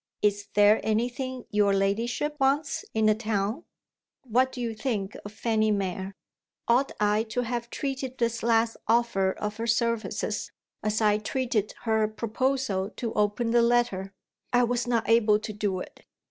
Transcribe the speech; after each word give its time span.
"Is 0.23 0.47
there 0.55 0.81
anything 0.83 1.45
your 1.51 1.75
ladyship 1.75 2.35
wants 2.39 2.83
in 2.95 3.05
the 3.05 3.13
town?" 3.13 3.65
What 4.23 4.51
do 4.51 4.59
you 4.59 4.73
think 4.73 5.15
of 5.23 5.31
Fanny 5.31 5.69
Mere? 5.69 6.15
Ought 6.67 6.91
I 6.99 7.21
to 7.25 7.41
have 7.41 7.69
treated 7.69 8.17
this 8.17 8.41
last 8.41 8.77
offer 8.87 9.33
of 9.33 9.57
her 9.57 9.67
services, 9.67 10.51
as 10.81 11.01
I 11.01 11.19
treated 11.19 11.75
her 11.83 12.07
proposal 12.07 12.89
to 12.95 13.13
open 13.13 13.51
the 13.51 13.61
letter? 13.61 14.11
I 14.51 14.63
was 14.63 14.87
not 14.87 15.07
able 15.07 15.37
to 15.37 15.53
do 15.53 15.79
it. 15.81 16.03